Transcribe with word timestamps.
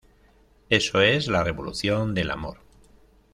Eso 0.71 0.99
es 1.03 1.27
la 1.27 1.43
revolución 1.43 2.15
del 2.15 2.31
amor. 2.31 2.57